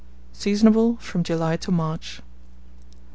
[0.33, 2.23] Seasonable from July to March.